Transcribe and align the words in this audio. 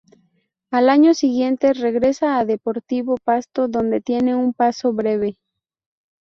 Al 0.71 0.89
año 0.89 1.13
siguiente 1.13 1.73
regresa 1.73 2.39
a 2.39 2.45
Deportivo 2.45 3.17
Pasto, 3.23 3.67
donde 3.67 4.01
tiene 4.01 4.35
un 4.35 4.51
paso 4.51 4.91
breve. 4.93 5.37